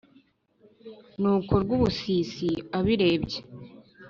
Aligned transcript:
Nuko 1.19 1.53
Rwubusisi 1.63 2.49
abirebye, 2.77 3.39